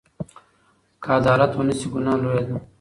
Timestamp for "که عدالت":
1.03-1.51